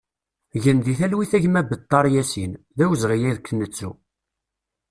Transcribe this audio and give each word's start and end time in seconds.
Gen 0.63 0.77
di 0.85 0.93
talwit 0.99 1.31
a 1.37 1.39
gma 1.43 1.61
Bettar 1.69 2.05
Yasin, 2.13 2.51
d 2.77 2.79
awezɣi 2.83 3.19
ad 3.31 3.39
k-nettu! 3.41 3.91